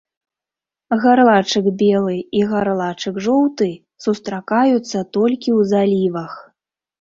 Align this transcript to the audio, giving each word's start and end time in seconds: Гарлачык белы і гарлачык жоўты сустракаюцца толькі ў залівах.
Гарлачык 1.01 1.65
белы 1.81 2.15
і 2.39 2.41
гарлачык 2.53 3.15
жоўты 3.27 3.67
сустракаюцца 4.07 5.05
толькі 5.19 5.49
ў 5.59 5.69
залівах. 5.75 6.33